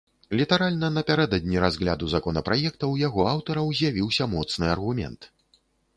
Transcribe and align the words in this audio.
Літаральна 0.39 0.87
напярэдадні 0.93 1.57
разгляду 1.65 2.09
законапраекта 2.15 2.77
ў 2.77 2.95
яго 3.07 3.21
аўтараў 3.35 3.67
з'явіўся 3.81 4.23
моцны 4.35 4.65
аргумент. 4.77 5.33